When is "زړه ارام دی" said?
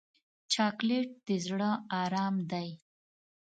1.45-2.69